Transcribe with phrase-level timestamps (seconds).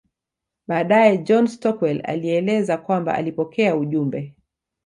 [0.67, 4.35] Baadae John Stockwell alieleza kwamba alipokea ujumbe